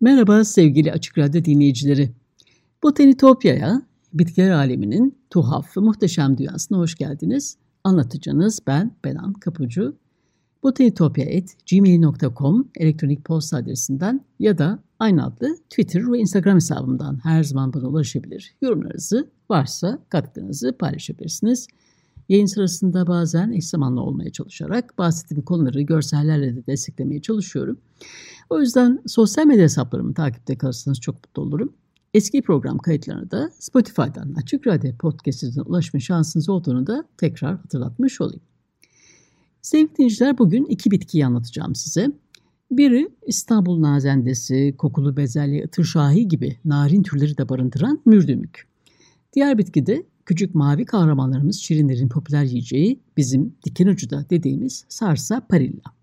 Merhaba 0.00 0.44
sevgili 0.44 0.92
Açık 0.92 1.18
Radyo 1.18 1.44
dinleyicileri. 1.44 2.10
Botanitopya'ya, 2.82 3.82
bitkiler 4.12 4.50
aleminin 4.50 5.18
tuhaf 5.30 5.76
ve 5.76 5.80
muhteşem 5.80 6.38
dünyasına 6.38 6.78
hoş 6.78 6.94
geldiniz. 6.94 7.56
Anlatıcınız 7.84 8.60
ben 8.66 8.96
Benan 9.04 9.32
Kapucu. 9.32 9.96
botanitopya.gmail.com 10.62 12.68
elektronik 12.76 13.24
posta 13.24 13.56
adresinden 13.56 14.24
ya 14.38 14.58
da 14.58 14.78
aynı 14.98 15.26
adlı 15.26 15.56
Twitter 15.70 16.12
ve 16.12 16.18
Instagram 16.18 16.54
hesabımdan 16.54 17.18
her 17.22 17.44
zaman 17.44 17.72
bana 17.72 17.88
ulaşabilir. 17.88 18.54
Yorumlarınızı 18.62 19.30
varsa 19.50 19.98
katkılarınızı 20.08 20.72
paylaşabilirsiniz. 20.78 21.66
Yayın 22.28 22.46
sırasında 22.46 23.06
bazen 23.06 23.52
eş 23.52 23.68
zamanlı 23.68 24.00
olmaya 24.00 24.32
çalışarak 24.32 24.98
bahsettiğim 24.98 25.44
konuları 25.44 25.80
görsellerle 25.80 26.56
de 26.56 26.66
desteklemeye 26.66 27.22
çalışıyorum. 27.22 27.78
O 28.50 28.60
yüzden 28.60 29.02
sosyal 29.06 29.46
medya 29.46 29.64
hesaplarımı 29.64 30.14
takipte 30.14 30.58
kalırsanız 30.58 31.00
çok 31.00 31.14
mutlu 31.14 31.42
olurum. 31.42 31.72
Eski 32.14 32.42
program 32.42 32.78
kayıtlarına 32.78 33.30
da 33.30 33.50
Spotify'dan 33.58 34.34
Açık 34.34 34.66
Radyo 34.66 34.96
Podcast'ına 34.96 35.62
ulaşma 35.62 36.00
şansınız 36.00 36.48
olduğunu 36.48 36.86
da 36.86 37.04
tekrar 37.18 37.56
hatırlatmış 37.56 38.20
olayım. 38.20 38.42
Sevgili 39.62 39.96
dinleyiciler 39.96 40.38
bugün 40.38 40.64
iki 40.64 40.90
bitkiyi 40.90 41.26
anlatacağım 41.26 41.74
size. 41.74 42.12
Biri 42.70 43.08
İstanbul 43.26 43.82
nazendesi, 43.82 44.74
kokulu 44.78 45.16
bezelye, 45.16 45.64
ıtır 45.64 45.84
şahi 45.84 46.28
gibi 46.28 46.56
narin 46.64 47.02
türleri 47.02 47.38
de 47.38 47.48
barındıran 47.48 48.00
mürdümük. 48.06 48.66
Diğer 49.32 49.58
bitki 49.58 49.86
de 49.86 50.06
küçük 50.26 50.54
mavi 50.54 50.84
kahramanlarımız 50.84 51.56
şirinlerin 51.56 52.08
popüler 52.08 52.44
yiyeceği 52.44 53.00
bizim 53.16 53.54
diken 53.64 53.86
ucuda 53.86 54.30
dediğimiz 54.30 54.84
sarsa 54.88 55.40
parilla. 55.40 55.95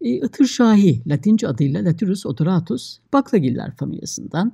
E, 0.00 0.10
Itır 0.10 0.46
şahi 0.46 1.02
Latince 1.06 1.48
adıyla 1.48 1.84
Lathyrus 1.84 2.26
odoratus 2.26 2.98
baklagiller 3.12 3.76
familyasından 3.76 4.52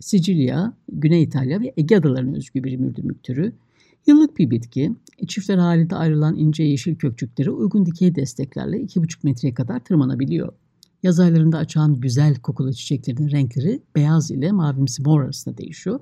Sicilya, 0.00 0.72
Güney 0.92 1.22
İtalya 1.22 1.60
ve 1.60 1.72
Ege 1.76 1.96
adalarına 1.96 2.36
özgü 2.36 2.64
bir 2.64 2.76
mürdümük 2.76 3.22
türü. 3.22 3.52
Yıllık 4.06 4.38
bir 4.38 4.50
bitki, 4.50 4.92
çiftler 5.28 5.58
halinde 5.58 5.96
ayrılan 5.96 6.36
ince 6.36 6.62
yeşil 6.62 6.96
kökçükleri 6.96 7.50
uygun 7.50 7.86
dikey 7.86 8.14
desteklerle 8.14 8.76
2,5 8.76 9.18
metreye 9.22 9.54
kadar 9.54 9.80
tırmanabiliyor. 9.84 10.52
Yaz 11.02 11.20
aylarında 11.20 11.58
açan 11.58 12.00
güzel 12.00 12.36
kokulu 12.36 12.72
çiçeklerin 12.72 13.30
renkleri 13.30 13.82
beyaz 13.96 14.30
ile 14.30 14.52
mavimsi 14.52 15.02
mor 15.02 15.22
arasında 15.22 15.58
değişiyor. 15.58 16.00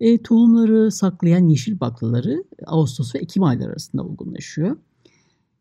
E, 0.00 0.22
tohumları 0.22 0.92
saklayan 0.92 1.48
yeşil 1.48 1.80
baklaları 1.80 2.44
Ağustos 2.66 3.14
ve 3.14 3.18
Ekim 3.18 3.42
ayları 3.42 3.70
arasında 3.70 4.02
olgunlaşıyor. 4.02 4.76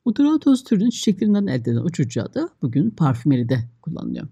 Odoratos 0.05 0.63
türünün 0.63 0.89
çiçeklerinden 0.89 1.47
elde 1.47 1.71
edilen 1.71 1.83
uçucağı 1.83 2.33
da 2.33 2.49
bugün 2.61 2.89
parfümeride 2.89 3.59
kullanılıyor. 3.81 4.27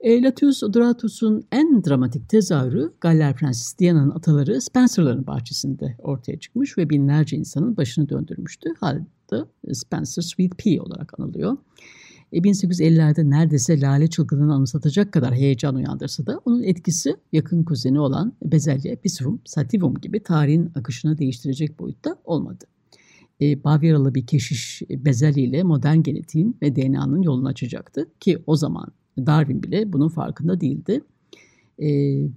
E, 0.00 0.22
Latius 0.22 0.62
odoratus'un 0.62 1.44
en 1.52 1.84
dramatik 1.84 2.28
tezahürü 2.28 2.92
Galler 3.00 3.36
Prenses 3.36 3.78
Diana'nın 3.78 4.10
ataları 4.10 4.60
Spencer'ların 4.60 5.26
bahçesinde 5.26 5.96
ortaya 5.98 6.38
çıkmış 6.38 6.78
ve 6.78 6.90
binlerce 6.90 7.36
insanın 7.36 7.76
başını 7.76 8.08
döndürmüştü. 8.08 8.74
Halde 8.80 9.44
Spencer 9.72 10.22
Sweet 10.22 10.58
Pea 10.58 10.82
olarak 10.82 11.20
anılıyor. 11.20 11.56
E, 12.32 12.38
1850'lerde 12.38 13.30
neredeyse 13.30 13.80
lale 13.80 14.06
çılgınlığını 14.06 14.54
anımsatacak 14.54 15.12
kadar 15.12 15.34
heyecan 15.34 15.74
uyandırsa 15.74 16.26
da 16.26 16.40
onun 16.44 16.62
etkisi 16.62 17.16
yakın 17.32 17.64
kuzeni 17.64 18.00
olan 18.00 18.32
bezelye, 18.42 18.96
pisrum, 18.96 19.40
sativum 19.44 19.94
gibi 19.94 20.22
tarihin 20.22 20.72
akışını 20.74 21.18
değiştirecek 21.18 21.78
boyutta 21.78 22.16
olmadı. 22.24 22.64
E, 23.40 23.64
Bavyeralı 23.64 24.14
bir 24.14 24.26
keşiş 24.26 24.82
bezelye 24.90 25.44
ile 25.44 25.62
modern 25.62 25.98
genetiğin 25.98 26.56
ve 26.62 26.76
DNA'nın 26.76 27.22
yolunu 27.22 27.48
açacaktı 27.48 28.06
ki 28.20 28.42
o 28.46 28.56
zaman 28.56 28.86
Darwin 29.18 29.62
bile 29.62 29.92
bunun 29.92 30.08
farkında 30.08 30.60
değildi. 30.60 31.00
E, 31.78 31.86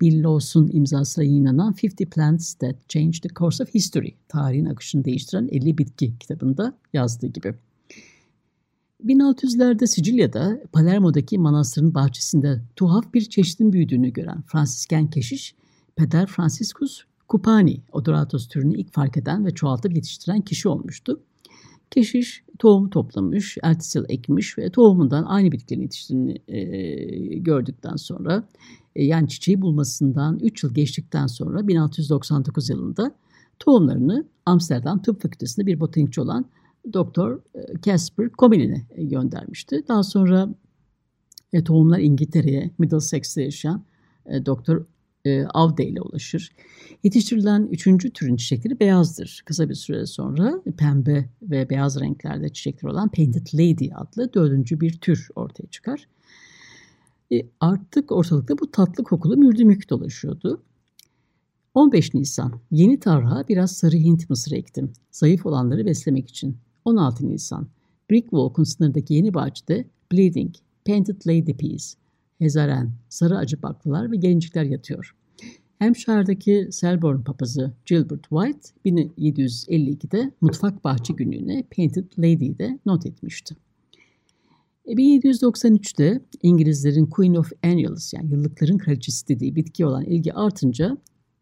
Bill 0.01 0.23
Lawson 0.23 0.69
imzasıyla 0.73 1.29
yayınlanan 1.29 1.75
50 1.83 2.05
Plants 2.05 2.53
That 2.53 2.89
Changed 2.89 3.23
the 3.23 3.29
Course 3.29 3.63
of 3.63 3.73
History, 3.73 4.13
tarihin 4.27 4.65
akışını 4.65 5.05
değiştiren 5.05 5.49
50 5.51 5.77
bitki 5.77 6.19
kitabında 6.19 6.77
yazdığı 6.93 7.27
gibi. 7.27 7.53
1600'lerde 9.05 9.87
Sicilya'da 9.87 10.61
Palermo'daki 10.73 11.37
manastırın 11.37 11.93
bahçesinde 11.93 12.61
tuhaf 12.75 13.13
bir 13.13 13.21
çeşidin 13.21 13.73
büyüdüğünü 13.73 14.13
gören 14.13 14.41
Fransisken 14.41 15.09
keşiş, 15.09 15.55
Peder 15.95 16.27
Franciscus 16.27 17.03
Kupani, 17.29 17.81
Odoratus 17.91 18.47
türünü 18.47 18.77
ilk 18.77 18.93
fark 18.93 19.17
eden 19.17 19.45
ve 19.45 19.53
çoğaltıp 19.53 19.95
yetiştiren 19.95 20.41
kişi 20.41 20.69
olmuştu. 20.69 21.21
Keşiş 21.91 22.43
tohumu 22.59 22.89
toplamış, 22.89 23.57
ertesi 23.63 23.97
yıl 23.97 24.05
ekmiş 24.09 24.57
ve 24.57 24.69
tohumundan 24.69 25.23
aynı 25.23 25.51
bitkilerin 25.51 25.81
yetiştiğini 25.81 26.41
e, 26.47 27.37
gördükten 27.37 27.95
sonra 27.95 28.47
e, 28.95 29.05
yani 29.05 29.29
çiçeği 29.29 29.61
bulmasından 29.61 30.39
3 30.39 30.63
yıl 30.63 30.73
geçtikten 30.73 31.27
sonra 31.27 31.67
1699 31.67 32.69
yılında 32.69 33.15
tohumlarını 33.59 34.27
Amsterdam 34.45 35.01
Tıp 35.01 35.21
Fakültesi'nde 35.21 35.65
bir 35.65 35.79
botanikçi 35.79 36.21
olan 36.21 36.45
Doktor 36.93 37.41
Casper 37.81 38.29
Comelin'e 38.39 38.85
göndermişti. 38.97 39.83
Daha 39.87 40.03
sonra 40.03 40.49
e, 41.53 41.63
tohumlar 41.63 41.99
İngiltere'ye, 41.99 42.71
Middlesex'te 42.77 43.43
yaşayan 43.43 43.83
e, 44.25 44.45
Doktor 44.45 44.85
e, 45.25 45.43
Avde 45.43 45.87
ile 45.87 46.01
ulaşır. 46.01 46.51
Yetiştirilen 47.03 47.67
üçüncü 47.71 48.09
türün 48.09 48.35
çiçekleri 48.35 48.79
beyazdır. 48.79 49.41
Kısa 49.45 49.69
bir 49.69 49.75
süre 49.75 50.05
sonra 50.05 50.61
pembe 50.77 51.29
ve 51.41 51.69
beyaz 51.69 51.99
renklerde 51.99 52.49
çiçekleri 52.49 52.91
olan 52.91 53.09
Painted 53.09 53.47
Lady 53.53 53.89
adlı 53.95 54.33
dördüncü 54.33 54.79
bir 54.79 54.93
tür 54.93 55.27
ortaya 55.35 55.67
çıkar. 55.67 56.07
E, 57.31 57.41
artık 57.59 58.11
ortalıkta 58.11 58.57
bu 58.57 58.71
tatlı 58.71 59.03
kokulu 59.03 59.37
mürdümük 59.37 59.89
dolaşıyordu. 59.89 60.63
15 61.73 62.13
Nisan, 62.13 62.59
yeni 62.71 62.99
tarha 62.99 63.47
biraz 63.47 63.71
sarı 63.71 63.95
Hint 63.95 64.29
mısırı 64.29 64.55
ektim. 64.55 64.93
Zayıf 65.11 65.45
olanları 65.45 65.85
beslemek 65.85 66.29
için. 66.29 66.57
16 66.85 67.29
Nisan, 67.29 67.67
Brickwalk'un 68.11 68.63
sınırdaki 68.63 69.13
yeni 69.13 69.33
bahçede 69.33 69.87
Bleeding, 70.11 70.55
Painted 70.85 71.21
Lady 71.27 71.53
Peas, 71.53 71.95
Hezaren, 72.39 72.91
sarı 73.09 73.37
acı 73.37 73.61
baklalar 73.61 74.11
ve 74.11 74.15
gelincikler 74.15 74.63
yatıyor. 74.63 75.15
Hampshire'daki 75.79 76.67
Selborne 76.71 77.23
papazı 77.23 77.73
Gilbert 77.85 78.23
White 78.29 78.69
1752'de 78.85 80.31
mutfak 80.41 80.83
bahçe 80.83 81.13
günlüğüne 81.13 81.63
Painted 81.77 82.05
Lady'de 82.17 82.79
not 82.85 83.05
etmişti. 83.05 83.55
1793'te 84.87 86.05
e, 86.05 86.21
İngilizlerin 86.43 87.05
Queen 87.05 87.33
of 87.33 87.51
Annuals 87.63 88.13
yani 88.13 88.31
yıllıkların 88.31 88.77
kraliçesi 88.77 89.27
dediği 89.27 89.55
bitki 89.55 89.85
olan 89.85 90.03
ilgi 90.03 90.33
artınca 90.33 90.97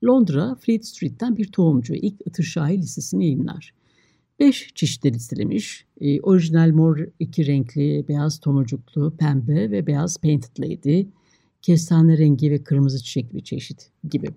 Londra 0.05 0.55
Fleet 0.55 0.85
Street'ten 0.85 1.37
bir 1.37 1.51
tohumcu 1.51 1.93
ilk 1.93 2.27
ıtırşahi 2.27 2.77
listesini 2.77 3.25
yayınlar. 3.25 3.73
Beş 4.39 4.71
çeşitleri 4.75 5.13
listelemiş. 5.13 5.85
E, 6.01 6.21
orijinal 6.21 6.69
mor 6.69 6.99
iki 7.19 7.47
renkli, 7.47 8.05
beyaz 8.07 8.39
tomurcuklu, 8.39 9.17
pembe 9.17 9.71
ve 9.71 9.87
beyaz 9.87 10.17
painted 10.17 10.63
lady, 10.63 11.07
kestane 11.61 12.17
rengi 12.17 12.51
ve 12.51 12.63
kırmızı 12.63 13.03
çiçekli 13.03 13.35
bir 13.35 13.43
çeşit 13.43 13.91
gibi. 14.09 14.27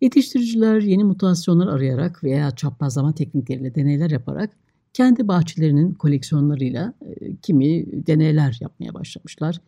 Yetiştiriciler 0.00 0.80
yeni 0.80 1.04
mutasyonlar 1.04 1.66
arayarak 1.66 2.24
veya 2.24 2.50
çaprazlama 2.50 3.14
teknikleriyle 3.14 3.74
deneyler 3.74 4.10
yaparak 4.10 4.50
kendi 4.92 5.28
bahçelerinin 5.28 5.94
koleksiyonlarıyla 5.94 6.94
e, 7.02 7.36
kimi 7.36 7.86
deneyler 8.06 8.58
yapmaya 8.60 8.94
başlamışlar. 8.94 9.60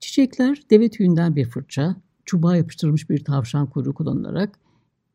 Çiçekler 0.00 0.62
deve 0.70 0.88
tüyünden 0.88 1.36
bir 1.36 1.44
fırça, 1.44 1.96
çubuğa 2.24 2.56
yapıştırılmış 2.56 3.10
bir 3.10 3.24
tavşan 3.24 3.66
kuyruğu 3.66 3.94
kullanılarak 3.94 4.58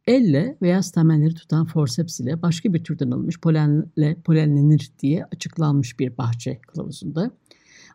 elle 0.07 0.57
veya 0.62 0.83
stamenleri 0.83 1.33
tutan 1.33 1.65
forceps 1.65 2.19
ile 2.19 2.42
başka 2.42 2.74
bir 2.74 2.83
türden 2.83 3.12
alınmış 3.12 3.39
polenle 3.39 4.15
polenlenir 4.25 4.92
diye 5.00 5.25
açıklanmış 5.25 6.00
bir 6.00 6.18
bahçe 6.18 6.59
kılavuzunda. 6.62 7.31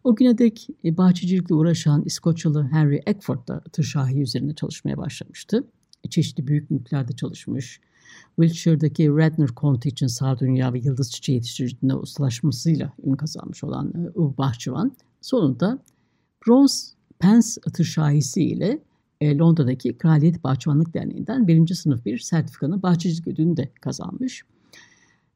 O 0.04 0.16
güne 0.16 0.38
dek 0.38 0.68
e, 0.84 0.96
bahçecilikle 0.96 1.54
uğraşan 1.54 2.02
İskoçyalı 2.04 2.68
Henry 2.72 3.00
Eckford 3.06 3.48
da 3.48 3.60
tır 3.72 3.82
şahi 3.82 4.20
üzerinde 4.20 4.54
çalışmaya 4.54 4.96
başlamıştı. 4.96 5.64
E, 6.04 6.10
çeşitli 6.10 6.46
büyük 6.46 6.70
mülklerde 6.70 7.12
çalışmış. 7.12 7.80
Wiltshire'daki 8.36 9.08
Radnor 9.08 9.48
County 9.48 9.88
için 9.88 10.06
sardunya 10.06 10.72
ve 10.72 10.78
yıldız 10.78 11.12
çiçeği 11.12 11.36
yetiştiriciliğinde 11.36 11.94
ustalaşmasıyla 11.94 12.92
ün 13.04 13.12
kazanmış 13.12 13.64
olan 13.64 13.92
e, 13.94 14.18
Uğur 14.18 14.36
Bahçıvan 14.36 14.96
sonunda 15.20 15.78
Bronze 16.46 16.86
Pence 17.18 17.60
tır 17.72 17.84
şahisi 17.84 18.42
ile 18.44 18.82
Londra'daki 19.38 19.98
Kraliyet 19.98 20.44
Bahçıvanlık 20.44 20.94
Derneği'nden 20.94 21.48
birinci 21.48 21.74
sınıf 21.74 22.04
bir 22.04 22.18
sertifikanın 22.18 22.82
bahçecilik 22.82 23.28
ödülünü 23.28 23.56
de 23.56 23.68
kazanmış. 23.80 24.42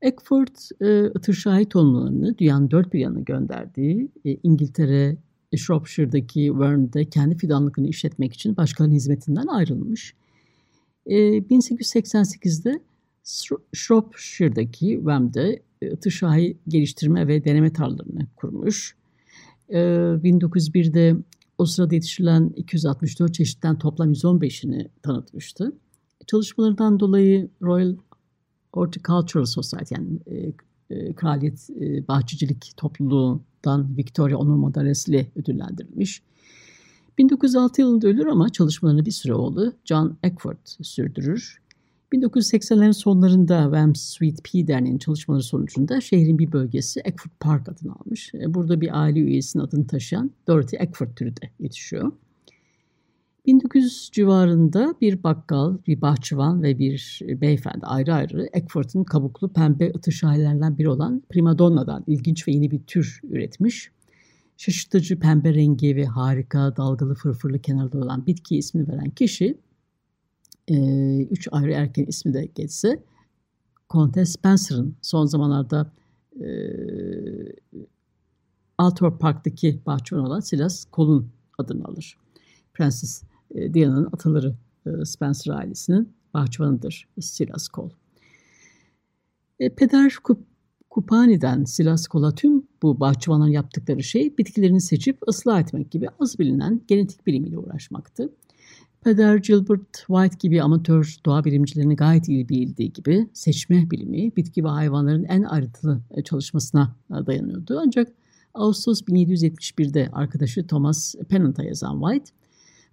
Eckford 0.03 0.83
e, 0.83 1.13
tırşahi 1.13 1.65
tohumlarını 1.65 2.39
dünyanın 2.39 2.71
dört 2.71 2.93
bir 2.93 3.01
yanına 3.01 3.21
gönderdiği 3.21 4.09
e, 4.25 4.37
İngiltere, 4.43 5.17
Shropshire'daki 5.57 6.47
Wern'de 6.53 7.05
kendi 7.05 7.37
fidanlıkını 7.37 7.89
işletmek 7.89 8.35
için 8.35 8.57
başkalarının 8.57 8.95
hizmetinden 8.95 9.47
ayrılmış. 9.47 10.15
E, 11.07 11.17
1888'de 11.39 12.81
Shropshire'daki 13.73 14.87
Wem'de 14.97 15.63
e, 15.83 15.97
tırşahi 15.97 16.57
geliştirme 16.69 17.29
ve 17.29 17.45
deneme 17.45 17.73
tarlalarını 17.73 18.27
kurmuş. 18.37 18.97
E, 19.69 19.79
1901'de 19.79 21.17
o 21.59 21.67
sırada 21.67 21.95
yetiştirilen 21.95 22.53
264 22.57 23.35
çeşitten 23.35 23.79
toplam 23.79 24.13
115'ini 24.13 24.89
tanıtmıştı. 25.03 25.73
Çalışmalarından 26.27 27.01
dolayı 27.01 27.49
Royal 27.63 27.97
Horticultural 28.73 29.45
Society 29.45 29.95
yani 29.95 30.09
e, 30.27 30.53
e, 30.91 31.13
Kraliyet 31.13 31.71
e, 31.81 32.09
Bahçecilik 32.09 32.73
Topluluğu'ndan 32.77 33.97
Victoria 33.97 34.39
Onur 34.39 34.57
Madalyası 34.57 35.27
ödüllendirilmiş. 35.37 36.23
1906 37.19 37.81
yılında 37.81 38.09
ölür 38.09 38.27
ama 38.27 38.49
çalışmalarını 38.49 39.07
bir 39.07 39.11
süre 39.11 39.35
oğlu 39.35 39.73
John 39.85 40.17
Eckford 40.23 40.67
sürdürür. 40.83 41.66
1980'lerin 42.17 42.93
sonlarında 42.93 43.65
Wham 43.65 43.95
Sweet 43.95 44.45
Pea 44.45 44.67
Derneği'nin 44.67 44.99
çalışmaları 44.99 45.43
sonucunda 45.43 46.01
şehrin 46.01 46.39
bir 46.39 46.53
bölgesi 46.53 47.01
Eckford 47.01 47.31
Park 47.41 47.69
adını 47.69 47.93
almış. 47.93 48.35
E, 48.35 48.55
burada 48.55 48.81
bir 48.81 49.03
aile 49.03 49.21
üyesinin 49.21 49.63
adını 49.63 49.87
taşıyan 49.87 50.31
Dorothy 50.47 50.83
Eckford 50.83 51.15
türü 51.17 51.37
de 51.37 51.51
yetişiyor. 51.61 52.13
1900 53.47 54.11
civarında 54.13 54.95
bir 55.01 55.23
bakkal, 55.23 55.79
bir 55.87 56.01
bahçıvan 56.01 56.63
ve 56.63 56.79
bir 56.79 57.21
beyefendi 57.23 57.87
ayrı 57.87 58.15
ayrı 58.15 58.49
Eckford'un 58.53 59.05
kabuklu 59.05 59.53
pembe 59.53 59.91
ıtır 59.91 60.13
şairlerinden 60.13 60.79
biri 60.79 60.89
olan 60.89 61.23
Primadonna'dan 61.29 62.05
ilginç 62.07 62.49
ve 62.49 62.53
yeni 62.53 62.71
bir 62.71 62.83
tür 62.83 63.21
üretmiş. 63.31 63.91
Şaşırtıcı 64.57 65.19
pembe 65.19 65.55
rengi 65.55 65.97
ve 65.97 66.05
harika 66.05 66.77
dalgalı 66.77 67.15
fırfırlı 67.15 67.59
kenarda 67.59 67.99
olan 67.99 68.27
bitki 68.27 68.57
ismini 68.57 68.89
veren 68.89 69.11
kişi, 69.11 69.59
e, 70.69 70.77
üç 71.23 71.49
ayrı 71.53 71.73
erken 71.73 72.05
ismi 72.05 72.35
de 72.35 72.47
geçse, 72.55 73.03
Conte 73.91 74.27
Spencer'ın 74.27 74.97
son 75.03 75.27
zamanlarda 75.27 75.93
e, 76.41 76.49
Althorp 78.79 79.21
Park'taki 79.21 79.81
bahçıvan 79.87 80.25
olan 80.25 80.41
Silas 80.41 80.85
Col'un 80.93 81.31
adını 81.59 81.85
alır. 81.85 82.19
Prenses 82.75 83.23
e, 83.55 83.75
Diana'nın 83.75 84.07
ataları 84.13 84.55
e, 84.87 85.05
Spencer 85.05 85.53
ailesinin 85.53 86.13
bahçıvanıdır 86.35 87.09
Silas 87.21 87.69
Cole. 87.69 87.93
E, 89.61 89.75
Peder 89.75 90.17
Kup 90.25 90.39
Kupani'den 90.91 91.65
Silas 91.65 92.09
Cole'a 92.09 92.35
tüm 92.35 92.67
bu 92.83 93.01
bahçıvanların 93.01 93.51
yaptıkları 93.51 94.03
şey 94.03 94.39
bitkilerini 94.39 94.81
seçip 94.81 95.29
ıslah 95.29 95.61
etmek 95.61 95.91
gibi 95.91 96.09
az 96.21 96.39
bilinen 96.39 96.81
genetik 96.89 97.27
bilimiyle 97.27 97.59
uğraşmaktı. 97.59 98.33
Peder 99.05 99.37
Gilbert 99.37 99.97
White 99.97 100.37
gibi 100.39 100.63
amatör 100.63 101.17
doğa 101.27 101.45
bilimcilerini 101.45 101.97
gayet 101.97 102.29
iyi 102.29 102.49
bildiği 102.49 102.93
gibi 102.93 103.29
seçme 103.33 103.91
bilimi 103.91 104.37
bitki 104.37 104.65
ve 104.65 104.69
hayvanların 104.69 105.25
en 105.25 105.43
ayrıntılı 105.43 106.01
çalışmasına 106.25 106.97
dayanıyordu. 107.11 107.81
Ancak 107.87 108.13
Ağustos 108.55 109.03
1771'de 109.03 110.09
arkadaşı 110.13 110.67
Thomas 110.67 111.15
Pennant'a 111.29 111.65
yazan 111.65 112.01
White, 112.01 112.31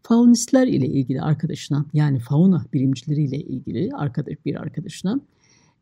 faunistler 0.03 0.67
ile 0.67 0.87
ilgili 0.87 1.21
arkadaşına 1.21 1.85
yani 1.93 2.19
fauna 2.19 2.65
bilimcileriyle 2.73 3.37
ilgili 3.37 3.89
arkadaş, 3.93 4.33
bir 4.45 4.55
arkadaşına 4.55 5.19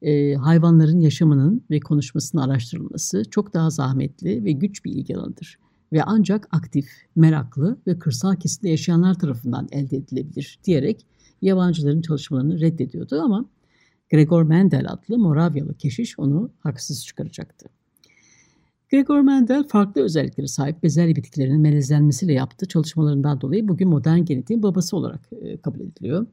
e, 0.02 0.34
hayvanların 0.36 1.00
yaşamının 1.00 1.64
ve 1.72 1.80
konuşmasının 1.80 2.42
araştırılması 2.42 3.24
çok 3.30 3.54
daha 3.54 3.70
zahmetli 3.70 4.44
ve 4.44 4.52
güç 4.52 4.86
bir 4.86 4.92
ilgi 4.92 5.18
alanıdır 5.18 5.60
ve 5.94 6.04
ancak 6.04 6.48
aktif, 6.52 6.90
meraklı 7.16 7.78
ve 7.88 8.00
kırsal 8.00 8.36
kesimde 8.36 8.70
yaşayanlar 8.70 9.20
tarafından 9.20 9.68
elde 9.72 9.98
edilebilir 9.98 10.60
diyerek 10.64 11.06
yabancıların 11.42 12.02
çalışmalarını 12.02 12.60
reddediyordu 12.60 13.22
ama 13.22 13.46
Gregor 14.12 14.44
Mendel 14.44 14.86
adlı 14.92 15.18
Moravyalı 15.18 15.74
keşiş 15.78 16.20
onu 16.20 16.52
haksız 16.60 17.06
çıkaracaktı. 17.06 17.70
Gregor 18.92 19.22
Mendel 19.22 19.68
farklı 19.68 20.02
özelliklere 20.02 20.48
sahip 20.48 20.84
bezelye 20.84 21.16
bitkilerinin 21.16 21.62
melezlenmesiyle 21.62 22.34
yaptığı 22.34 22.68
çalışmalarından 22.68 23.42
dolayı 23.42 23.68
bugün 23.68 23.90
modern 23.90 24.20
genetiğin 24.20 24.64
babası 24.64 24.98
olarak 24.98 25.30
e, 25.42 25.58
kabul 25.58 25.80
ediliyor. 25.80 26.26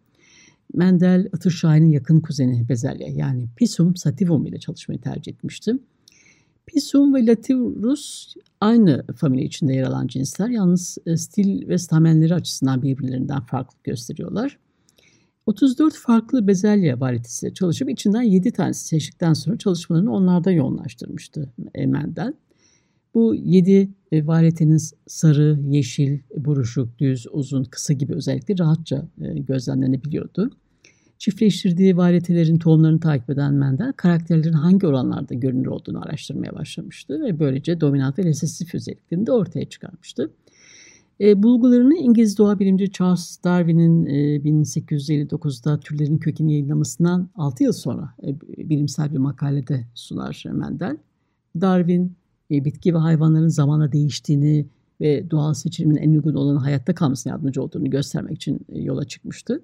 Mendel, 0.74 1.28
Itır 1.36 1.50
Şahin'in 1.50 1.90
yakın 1.90 2.20
kuzeni 2.20 2.68
bezelye 2.68 3.10
yani 3.10 3.48
Pisum 3.56 3.96
sativum 3.96 4.46
ile 4.46 4.58
çalışmayı 4.58 5.00
tercih 5.00 5.32
etmişti. 5.32 5.74
Pisum 6.68 7.14
ve 7.14 7.26
Lativus 7.26 8.34
aynı 8.60 9.04
familya 9.16 9.44
içinde 9.44 9.74
yer 9.74 9.82
alan 9.84 10.06
cinsler 10.06 10.48
yalnız 10.48 10.98
e, 11.06 11.16
stil 11.16 11.68
ve 11.68 11.78
stamenleri 11.78 12.34
açısından 12.34 12.82
birbirlerinden 12.82 13.40
farklı 13.40 13.78
gösteriyorlar. 13.84 14.58
34 15.46 15.94
farklı 15.94 16.46
bezelye 16.46 17.00
varitesiyle 17.00 17.54
çalışıp 17.54 17.90
içinden 17.90 18.22
7 18.22 18.52
tanesi 18.52 18.86
seçtikten 18.86 19.32
sonra 19.32 19.58
çalışmalarını 19.58 20.12
onlarda 20.12 20.50
yoğunlaştırmıştı 20.50 21.52
Mendel. 21.74 22.32
Bu 23.14 23.34
yedi 23.34 23.88
e, 24.12 24.26
varyetenin 24.26 24.80
sarı, 25.06 25.58
yeşil, 25.68 26.18
buruşuk, 26.36 26.98
düz, 26.98 27.26
uzun, 27.30 27.64
kısa 27.64 27.92
gibi 27.92 28.14
özellikle 28.14 28.58
rahatça 28.58 29.08
e, 29.20 29.38
gözlemlenebiliyordu. 29.38 30.50
Çiftleştirdiği 31.18 31.96
varyetelerin 31.96 32.58
tohumlarını 32.58 33.00
takip 33.00 33.30
eden 33.30 33.54
Mendel, 33.54 33.92
karakterlerin 33.92 34.52
hangi 34.52 34.86
oranlarda 34.86 35.34
görünür 35.34 35.66
olduğunu 35.66 36.02
araştırmaya 36.02 36.54
başlamıştı 36.54 37.20
ve 37.20 37.38
böylece 37.38 37.80
dominant 37.80 38.18
ve 38.18 38.24
resesif 38.24 38.74
özelliklerini 38.74 39.26
de 39.26 39.32
ortaya 39.32 39.64
çıkarmıştı. 39.64 40.30
E, 41.20 41.42
bulgularını 41.42 41.94
İngiliz 41.94 42.38
doğa 42.38 42.58
bilimci 42.58 42.92
Charles 42.92 43.38
Darwin'in 43.44 44.06
e, 44.06 44.36
1859'da 44.36 45.80
türlerin 45.80 46.18
kökeni 46.18 46.52
yayınlamasından 46.52 47.28
6 47.34 47.64
yıl 47.64 47.72
sonra 47.72 48.14
e, 48.22 48.40
bilimsel 48.70 49.12
bir 49.12 49.18
makalede 49.18 49.84
sunar 49.94 50.44
Mendel. 50.52 50.96
Darwin 51.60 52.12
e, 52.50 52.64
bitki 52.64 52.94
ve 52.94 52.98
hayvanların 52.98 53.48
zamanla 53.48 53.92
değiştiğini 53.92 54.66
ve 55.00 55.30
doğal 55.30 55.54
seçilimin 55.54 55.96
en 55.96 56.10
uygun 56.10 56.34
olanı 56.34 56.58
hayatta 56.58 56.94
kalmasına 56.94 57.32
yardımcı 57.32 57.62
olduğunu 57.62 57.90
göstermek 57.90 58.36
için 58.36 58.60
e, 58.68 58.80
yola 58.80 59.04
çıkmıştı. 59.04 59.62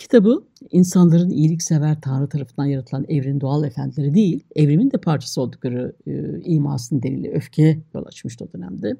Kitabı 0.00 0.44
insanların 0.70 1.30
iyiliksever 1.30 2.00
Tanrı 2.00 2.28
tarafından 2.28 2.66
yaratılan 2.66 3.04
evrenin 3.08 3.40
doğal 3.40 3.64
efendileri 3.64 4.14
değil, 4.14 4.44
evrimin 4.56 4.90
de 4.90 4.98
parçası 4.98 5.40
oldukları 5.40 5.92
e, 6.06 6.40
imasının 6.44 7.02
delili 7.02 7.30
öfkeye 7.30 7.82
yol 7.94 8.06
açmıştı 8.06 8.44
o 8.44 8.58
dönemde. 8.58 8.96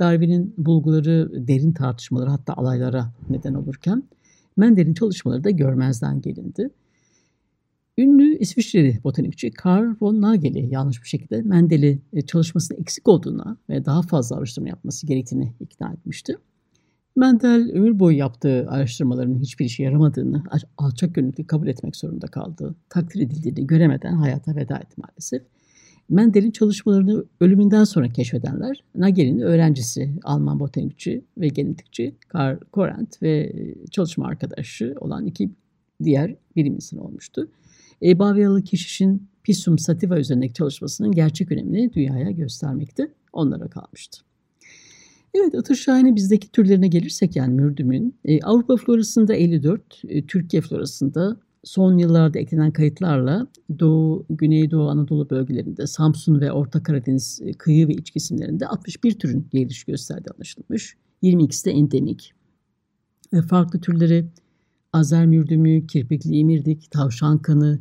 Darwin'in 0.00 0.54
bulguları 0.58 1.46
derin 1.48 1.72
tartışmaları 1.72 2.30
hatta 2.30 2.54
alaylara 2.54 3.12
neden 3.30 3.54
olurken 3.54 4.02
Mendel'in 4.56 4.94
çalışmaları 4.94 5.44
da 5.44 5.50
görmezden 5.50 6.20
gelindi. 6.20 6.70
Ünlü 7.98 8.38
İsviçreli 8.38 9.00
botanikçi 9.04 9.52
Carl 9.64 9.94
von 10.00 10.22
Nagel'i 10.22 10.68
yanlış 10.70 11.02
bir 11.02 11.08
şekilde 11.08 11.42
Mendel'i 11.42 11.98
e, 12.12 12.22
çalışmasının 12.22 12.80
eksik 12.80 13.08
olduğuna 13.08 13.56
ve 13.70 13.84
daha 13.84 14.02
fazla 14.02 14.36
araştırma 14.36 14.68
yapması 14.68 15.06
gerektiğini 15.06 15.52
ikna 15.60 15.92
etmişti. 15.92 16.36
Mendel 17.18 17.70
ömür 17.72 17.98
boyu 17.98 18.18
yaptığı 18.18 18.66
araştırmaların 18.68 19.38
hiçbir 19.38 19.64
işe 19.64 19.82
yaramadığını 19.82 20.42
alçak 20.78 21.14
gönüllü 21.14 21.46
kabul 21.46 21.66
etmek 21.66 21.96
zorunda 21.96 22.26
kaldı. 22.26 22.74
Takdir 22.88 23.20
edildiğini 23.20 23.66
göremeden 23.66 24.12
hayata 24.12 24.56
veda 24.56 24.76
etti 24.76 24.94
maalesef. 24.96 25.42
Mendel'in 26.08 26.50
çalışmalarını 26.50 27.24
ölümünden 27.40 27.84
sonra 27.84 28.08
keşfedenler 28.08 28.84
Nagel'in 28.94 29.40
öğrencisi, 29.40 30.10
Alman 30.24 30.60
botanikçi 30.60 31.24
ve 31.38 31.48
genetikçi 31.48 32.14
Karl 32.28 32.58
Korant 32.72 33.22
ve 33.22 33.52
çalışma 33.90 34.26
arkadaşı 34.26 34.94
olan 35.00 35.26
iki 35.26 35.50
diğer 36.04 36.34
bilim 36.56 36.74
insanı 36.74 37.02
olmuştu. 37.02 37.48
E, 38.02 38.18
Bavyalı 38.18 38.62
keşişin 38.62 39.28
Pisum 39.42 39.78
sativa 39.78 40.18
üzerindeki 40.18 40.54
çalışmasının 40.54 41.12
gerçek 41.12 41.52
önemini 41.52 41.92
dünyaya 41.92 42.30
göstermekte 42.30 43.08
onlara 43.32 43.68
kalmıştı. 43.68 44.20
Evet 45.40 45.54
Atır 45.54 45.74
Şahin'in 45.74 46.16
bizdeki 46.16 46.52
türlerine 46.52 46.88
gelirsek 46.88 47.36
yani 47.36 47.54
mürdümün 47.54 48.14
e, 48.24 48.40
Avrupa 48.40 48.76
florasında 48.76 49.34
54, 49.34 50.02
e, 50.08 50.26
Türkiye 50.26 50.62
florasında 50.62 51.36
son 51.64 51.98
yıllarda 51.98 52.38
eklenen 52.38 52.72
kayıtlarla 52.72 53.46
Doğu, 53.78 54.26
Güneydoğu 54.30 54.88
Anadolu 54.88 55.30
bölgelerinde 55.30 55.86
Samsun 55.86 56.40
ve 56.40 56.52
Orta 56.52 56.82
Karadeniz 56.82 57.40
e, 57.44 57.52
kıyı 57.52 57.88
ve 57.88 57.92
iç 57.92 58.10
kesimlerinde 58.10 58.66
61 58.66 59.18
türün 59.18 59.46
geliş 59.50 59.84
gösterdiği 59.84 60.30
anlaşılmış. 60.30 60.96
22'si 61.22 61.64
de 61.64 61.70
endemik. 61.70 62.32
Ve 63.32 63.42
farklı 63.42 63.80
türleri 63.80 64.26
Azer 64.92 65.26
mürdümü, 65.26 65.86
kirpikli 65.86 66.36
imirdik, 66.36 66.90
tavşan 66.90 67.38
kanı, 67.38 67.78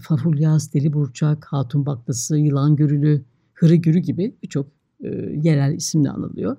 fafulyas, 0.00 0.74
deli 0.74 0.92
burçak, 0.92 1.44
hatun 1.44 1.86
baklası, 1.86 2.38
yılan 2.38 2.76
görülü, 2.76 3.24
hırı 3.54 3.74
gürü 3.74 3.98
gibi 3.98 4.34
birçok 4.42 4.66
e, 5.04 5.08
yerel 5.42 5.74
isimle 5.74 6.10
anılıyor. 6.10 6.56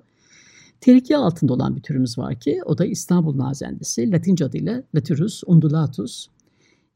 Tehlike 0.82 1.16
altında 1.16 1.52
olan 1.52 1.76
bir 1.76 1.80
türümüz 1.80 2.18
var 2.18 2.40
ki 2.40 2.60
o 2.64 2.78
da 2.78 2.84
İstanbul 2.84 3.38
nazendisi, 3.38 4.12
Latince 4.12 4.44
adıyla 4.44 4.82
Lathyrus 4.94 5.42
undulatus. 5.46 6.26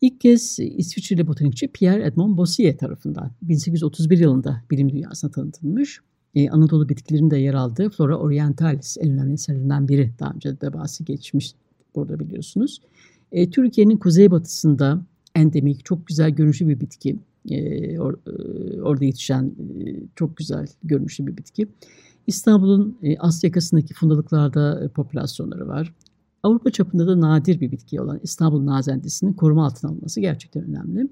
İlk 0.01 0.21
kez 0.21 0.59
İsviçreli 0.61 1.27
botanikçi 1.27 1.69
Pierre 1.69 2.07
Edmond 2.07 2.37
Bossier 2.37 2.79
tarafından 2.79 3.31
1831 3.43 4.19
yılında 4.19 4.63
bilim 4.71 4.93
dünyasına 4.93 5.31
tanıtılmış. 5.31 6.01
Ee, 6.35 6.49
Anadolu 6.49 6.89
bitkilerinin 6.89 7.31
de 7.31 7.39
yer 7.39 7.55
aldığı 7.55 7.91
Flora 7.91 8.19
Orientalis 8.19 8.97
en 9.01 9.11
önemli 9.11 9.33
eserlerinden 9.33 9.89
biri. 9.89 10.13
Daha 10.19 10.33
önce 10.33 10.61
de 10.61 10.73
bahsi 10.73 11.05
geçmiş 11.05 11.55
burada 11.95 12.21
biliyorsunuz. 12.21 12.81
Ee, 13.33 13.51
Türkiye'nin 13.51 13.97
kuzeybatısında 13.97 15.03
endemik, 15.35 15.85
çok 15.85 16.07
güzel 16.07 16.31
görünüşlü 16.31 16.69
bir 16.69 16.81
bitki. 16.81 17.17
Ee, 17.51 17.99
or, 17.99 18.15
e, 18.15 18.83
orada 18.83 19.05
yetişen 19.05 19.45
e, 19.45 19.95
çok 20.17 20.37
güzel 20.37 20.67
görünüşlü 20.85 21.27
bir 21.27 21.37
bitki. 21.37 21.69
İstanbul'un 22.27 22.99
e, 23.03 23.19
Asya 23.19 23.49
yakasındaki 23.49 23.95
fundalıklarda 23.95 24.85
e, 24.85 24.89
popülasyonları 24.89 25.69
var. 25.69 25.95
Avrupa 26.43 26.71
çapında 26.71 27.07
da 27.07 27.21
nadir 27.21 27.61
bir 27.61 27.71
bitki 27.71 28.01
olan 28.01 28.21
İstanbul 28.23 28.67
nazendisinin 28.67 29.33
koruma 29.33 29.67
altına 29.67 29.91
alınması 29.91 30.21
gerçekten 30.21 30.65
önemli. 30.65 31.09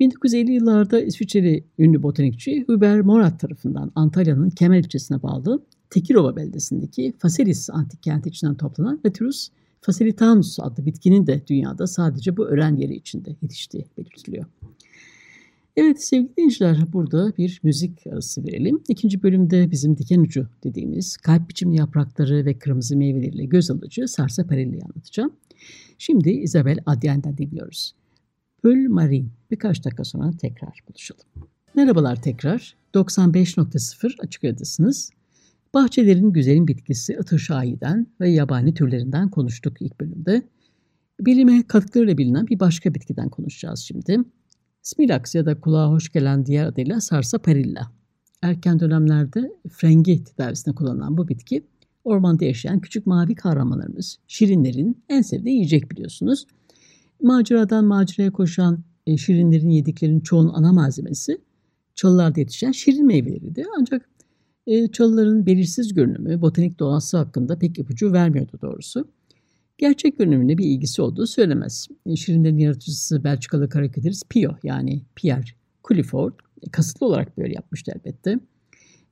1950 0.00 0.52
yıllarda 0.52 1.00
İsviçreli 1.00 1.64
ünlü 1.78 2.02
botanikçi 2.02 2.64
Hubert 2.66 3.04
Morat 3.04 3.40
tarafından 3.40 3.92
Antalya'nın 3.94 4.50
Kemer 4.50 4.78
ilçesine 4.78 5.22
bağlı 5.22 5.62
Tekirova 5.90 6.36
beldesindeki 6.36 7.14
Faselis 7.18 7.70
antik 7.70 8.02
kenti 8.02 8.28
içinden 8.28 8.54
toplanan 8.54 9.00
Veturus 9.04 9.48
facilitanus 9.80 10.60
adlı 10.60 10.86
bitkinin 10.86 11.26
de 11.26 11.42
dünyada 11.46 11.86
sadece 11.86 12.36
bu 12.36 12.46
öğren 12.46 12.76
yeri 12.76 12.94
içinde 12.94 13.36
yetiştiği 13.42 13.84
belirtiliyor. 13.98 14.44
Evet 15.80 16.04
sevgili 16.04 16.36
dinleyiciler 16.36 16.92
burada 16.92 17.32
bir 17.38 17.60
müzik 17.62 18.06
arası 18.06 18.44
verelim. 18.44 18.82
İkinci 18.88 19.22
bölümde 19.22 19.70
bizim 19.70 19.96
diken 19.96 20.20
ucu 20.20 20.46
dediğimiz 20.64 21.16
kalp 21.16 21.48
biçimli 21.48 21.76
yaprakları 21.76 22.44
ve 22.44 22.58
kırmızı 22.58 22.96
meyveleriyle 22.96 23.44
göz 23.44 23.70
alıcı 23.70 24.08
sarsaparilli'yi 24.08 24.82
anlatacağım. 24.82 25.32
Şimdi 25.98 26.30
Isabel 26.30 26.78
Adyen'den 26.86 27.38
dinliyoruz. 27.38 27.94
Pöl 28.62 28.88
Marin. 28.88 29.30
Birkaç 29.50 29.84
dakika 29.84 30.04
sonra 30.04 30.30
tekrar 30.40 30.80
buluşalım. 30.88 31.22
Merhabalar 31.74 32.22
tekrar. 32.22 32.76
95.0 32.94 34.20
Açık 34.20 34.44
Radyo'dasınız. 34.44 35.10
Bahçelerin 35.74 36.32
güzelim 36.32 36.68
bitkisi 36.68 37.18
ıtır 37.18 37.38
şahiden 37.38 38.06
ve 38.20 38.30
yabani 38.30 38.74
türlerinden 38.74 39.28
konuştuk 39.30 39.82
ilk 39.82 40.00
bölümde. 40.00 40.42
Bilime 41.20 41.62
katkılarıyla 41.62 42.18
bilinen 42.18 42.46
bir 42.46 42.60
başka 42.60 42.94
bitkiden 42.94 43.28
konuşacağız 43.28 43.80
şimdi. 43.80 44.18
Smilax 44.88 45.34
ya 45.34 45.46
da 45.46 45.60
kulağa 45.60 45.90
hoş 45.90 46.12
gelen 46.12 46.46
diğer 46.46 46.66
adıyla 46.66 47.00
sarsaparilla. 47.00 47.92
Erken 48.42 48.80
dönemlerde 48.80 49.52
frengi 49.70 50.24
tedavisinde 50.24 50.74
kullanılan 50.74 51.16
bu 51.16 51.28
bitki 51.28 51.66
ormanda 52.04 52.44
yaşayan 52.44 52.80
küçük 52.80 53.06
mavi 53.06 53.34
kahramanlarımız, 53.34 54.18
şirinlerin 54.26 55.04
en 55.08 55.22
sevdiği 55.22 55.54
yiyecek 55.54 55.90
biliyorsunuz. 55.90 56.46
Maceradan 57.22 57.84
maceraya 57.84 58.32
koşan 58.32 58.84
e, 59.06 59.16
şirinlerin 59.16 59.68
yediklerinin 59.68 60.20
çoğunun 60.20 60.54
ana 60.54 60.72
malzemesi 60.72 61.38
çalılarda 61.94 62.40
yetişen 62.40 62.72
şirin 62.72 63.06
meyveleriydi. 63.06 63.64
Ancak 63.78 64.08
e, 64.66 64.88
çalıların 64.88 65.46
belirsiz 65.46 65.94
görünümü 65.94 66.40
botanik 66.40 66.78
doğası 66.78 67.16
hakkında 67.16 67.58
pek 67.58 67.78
ipucu 67.78 68.12
vermiyordu 68.12 68.58
doğrusu 68.62 69.08
gerçek 69.78 70.18
görünümüne 70.18 70.58
bir 70.58 70.64
ilgisi 70.64 71.02
olduğu 71.02 71.26
söylemez. 71.26 71.88
E, 72.06 72.16
Şirinlerin 72.16 72.58
yaratıcısı 72.58 73.24
Belçikalı 73.24 73.68
karikatürist 73.68 74.30
Pio 74.30 74.56
yani 74.62 75.02
Pierre 75.16 75.44
Culliford 75.88 76.32
e, 76.62 76.70
kasıtlı 76.70 77.06
olarak 77.06 77.38
böyle 77.38 77.54
yapmıştı 77.54 77.92
elbette. 77.96 78.38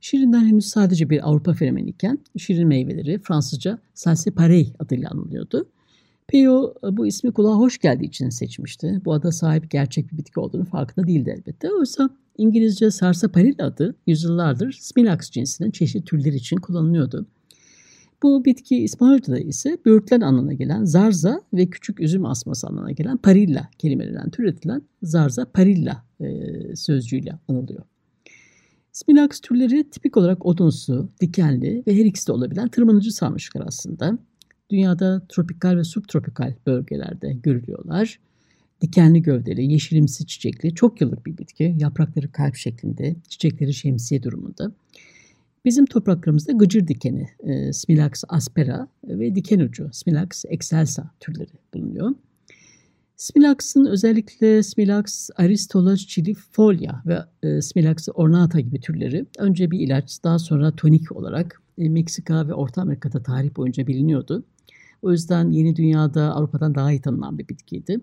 Şirinler 0.01 0.39
henüz 0.39 0.65
sadece 0.65 1.09
bir 1.09 1.29
Avrupa 1.29 1.53
fenomeni 1.53 1.89
iken 1.89 2.19
şirin 2.37 2.67
meyveleri 2.67 3.19
Fransızca 3.19 3.79
salseparey 3.93 4.73
adıyla 4.79 5.09
anılıyordu. 5.11 5.69
Pio 6.27 6.73
e, 6.83 6.97
bu 6.97 7.07
ismi 7.07 7.31
kulağa 7.31 7.55
hoş 7.55 7.77
geldiği 7.77 8.05
için 8.05 8.29
seçmişti. 8.29 9.01
Bu 9.05 9.13
ada 9.13 9.31
sahip 9.31 9.71
gerçek 9.71 10.11
bir 10.11 10.17
bitki 10.17 10.39
olduğunu 10.39 10.65
farkında 10.65 11.07
değildi 11.07 11.35
elbette. 11.37 11.71
Oysa 11.71 12.09
İngilizce 12.37 12.91
sarsaparil 12.91 13.55
adı 13.59 13.95
yüzyıllardır 14.07 14.71
Smilax 14.71 15.31
cinsinin 15.31 15.71
çeşitli 15.71 16.05
türleri 16.05 16.35
için 16.35 16.57
kullanılıyordu. 16.57 17.25
Bu 18.23 18.45
bitki 18.45 18.77
İspanyolca'da 18.83 19.39
ise 19.39 19.77
böğürtlen 19.85 20.21
anlamına 20.21 20.53
gelen 20.53 20.83
zarza 20.85 21.41
ve 21.53 21.65
küçük 21.65 21.99
üzüm 21.99 22.25
asması 22.25 22.67
anlamına 22.67 22.91
gelen 22.91 23.17
parilla 23.17 23.69
kelimelerinden 23.77 24.29
türetilen 24.29 24.81
zarza 25.03 25.45
parilla 25.45 26.03
e, 26.19 26.25
sözcüğüyle 26.75 27.33
anılıyor. 27.47 27.83
Spinax 28.91 29.39
türleri 29.39 29.89
tipik 29.89 30.17
olarak 30.17 30.45
odunsu, 30.45 31.09
dikenli 31.21 31.83
ve 31.87 31.97
her 31.97 32.05
ikisi 32.05 32.27
de 32.27 32.31
olabilen 32.31 32.67
tırmanıcı 32.67 33.11
sarmaşıklar 33.11 33.63
aslında. 33.67 34.17
Dünyada 34.69 35.21
tropikal 35.29 35.77
ve 35.77 35.83
subtropikal 35.83 36.53
bölgelerde 36.67 37.33
görülüyorlar. 37.33 38.19
Dikenli 38.81 39.21
gövdeli, 39.21 39.71
yeşilimsi 39.71 40.25
çiçekli, 40.25 40.75
çok 40.75 41.01
yıllık 41.01 41.25
bir 41.25 41.37
bitki. 41.37 41.75
Yaprakları 41.77 42.31
kalp 42.31 42.55
şeklinde, 42.55 43.15
çiçekleri 43.29 43.73
şemsiye 43.73 44.23
durumunda. 44.23 44.71
Bizim 45.67 45.85
topraklarımızda 45.85 46.51
gıcır 46.51 46.87
dikeni, 46.87 47.27
e, 47.39 47.73
Smilax 47.73 48.23
aspera 48.29 48.87
ve 49.03 49.35
diken 49.35 49.59
ucu 49.59 49.89
Smilax 49.91 50.45
excelsa 50.47 51.11
türleri 51.19 51.51
bulunuyor. 51.73 52.11
Smilax'ın 53.15 53.85
özellikle 53.85 54.63
Smilax 54.63 55.29
aristolochifolia 55.35 57.01
ve 57.05 57.19
e, 57.43 57.61
Smilax 57.61 58.07
ornata 58.13 58.59
gibi 58.59 58.79
türleri 58.79 59.25
önce 59.37 59.71
bir 59.71 59.79
ilaç 59.79 60.23
daha 60.23 60.39
sonra 60.39 60.71
tonik 60.71 61.11
olarak 61.11 61.61
e, 61.77 61.89
Meksika 61.89 62.47
ve 62.47 62.53
Orta 62.53 62.81
Amerika'da 62.81 63.23
tarih 63.23 63.55
boyunca 63.55 63.87
biliniyordu. 63.87 64.43
O 65.01 65.11
yüzden 65.11 65.51
yeni 65.51 65.75
dünyada 65.75 66.35
Avrupa'dan 66.35 66.75
daha 66.75 66.91
iyi 66.91 67.01
tanınan 67.01 67.37
bir 67.37 67.47
bitkiydi. 67.47 67.99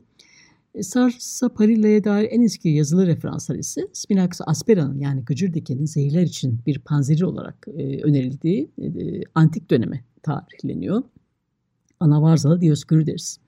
E, 0.75 0.83
Sarsaparilla'ya 0.83 2.05
dair 2.05 2.29
en 2.31 2.43
eski 2.43 2.69
yazılı 2.69 3.07
referanslar 3.07 3.57
ise 3.57 3.89
Spinax 3.93 4.41
aspera'nın 4.47 4.99
yani 4.99 5.25
gıcır 5.25 5.55
dikenin 5.55 5.85
zehirler 5.85 6.23
için 6.23 6.61
bir 6.67 6.79
panzeri 6.79 7.27
olarak 7.27 7.67
e, 7.79 8.03
önerildiği 8.03 8.71
e, 8.79 8.91
antik 9.35 9.71
döneme 9.71 10.05
tarihleniyor. 10.23 11.03
Anavarzalı 12.01 12.61
Dioscurides. 12.61 13.39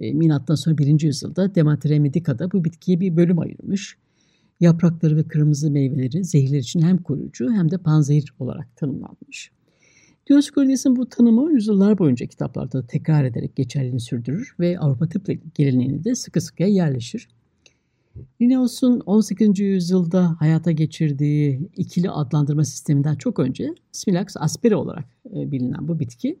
E, 0.00 0.12
Milattan 0.12 0.54
sonra 0.54 0.78
1. 0.78 1.00
yüzyılda 1.00 1.54
Demetre 1.54 1.98
Medica'da 1.98 2.52
bu 2.52 2.64
bitkiye 2.64 3.00
bir 3.00 3.16
bölüm 3.16 3.38
ayırmış. 3.38 3.98
Yaprakları 4.60 5.16
ve 5.16 5.22
kırmızı 5.22 5.70
meyveleri 5.70 6.24
zehirler 6.24 6.58
için 6.58 6.80
hem 6.80 6.98
koruyucu 6.98 7.52
hem 7.52 7.70
de 7.70 7.78
panzehir 7.78 8.34
olarak 8.38 8.76
tanımlanmış. 8.76 9.50
Dioskurdis'in 10.28 10.96
bu 10.96 11.08
tanımı 11.08 11.52
yüzyıllar 11.52 11.98
boyunca 11.98 12.26
kitaplarda 12.26 12.86
tekrar 12.86 13.24
ederek 13.24 13.56
geçerliliğini 13.56 14.00
sürdürür 14.00 14.54
ve 14.60 14.78
Avrupa 14.78 15.08
tıp 15.08 15.54
geleneğine 15.54 16.04
de 16.04 16.14
sıkı 16.14 16.40
sıkıya 16.40 16.68
yerleşir. 16.68 17.28
Linnaeus'un 18.40 19.00
18. 19.00 19.58
yüzyılda 19.58 20.36
hayata 20.38 20.70
geçirdiği 20.70 21.68
ikili 21.76 22.10
adlandırma 22.10 22.64
sisteminden 22.64 23.14
çok 23.14 23.38
önce 23.38 23.74
Smilax 23.92 24.36
aspera 24.36 24.78
olarak 24.78 25.04
e, 25.34 25.50
bilinen 25.50 25.88
bu 25.88 26.00
bitki 26.00 26.38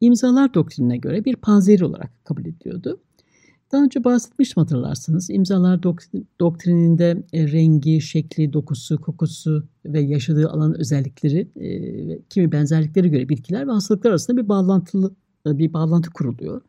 imzalar 0.00 0.54
doktrinine 0.54 0.96
göre 0.96 1.24
bir 1.24 1.36
panzehir 1.36 1.80
olarak 1.80 2.24
kabul 2.24 2.46
ediliyordu. 2.46 3.00
Daha 3.72 3.82
önce 3.82 4.04
bahsetmiştim 4.04 4.60
hatırlarsanız. 4.60 5.30
İmzalar 5.30 5.82
doktrininde 6.40 7.22
e, 7.32 7.52
rengi, 7.52 8.00
şekli, 8.00 8.52
dokusu, 8.52 9.00
kokusu 9.00 9.68
ve 9.86 10.00
yaşadığı 10.00 10.48
alan 10.48 10.80
özellikleri 10.80 11.48
e, 11.56 11.68
ve 12.08 12.20
kimi 12.30 12.52
benzerlikleri 12.52 13.10
göre 13.10 13.28
bitkiler 13.28 13.68
ve 13.68 13.72
hastalıklar 13.72 14.10
arasında 14.10 14.42
bir 14.42 14.48
bağlantılı 14.48 15.14
e, 15.46 15.58
bir 15.58 15.72
bağlantı 15.72 16.10
kuruluyor. 16.10 16.62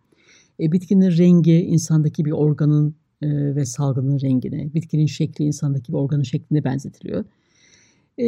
Bitkinin 0.59 1.17
rengi 1.17 1.53
insandaki 1.53 2.25
bir 2.25 2.31
organın 2.31 2.95
ve 3.23 3.65
salgının 3.65 4.19
rengine, 4.21 4.73
bitkinin 4.73 5.05
şekli 5.05 5.45
insandaki 5.45 5.93
bir 5.93 5.97
organın 5.97 6.23
şekline 6.23 6.63
benzetiliyor. 6.63 7.25